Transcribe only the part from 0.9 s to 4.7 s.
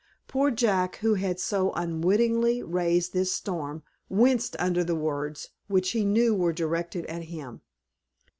who had so unwittingly raised this storm, winced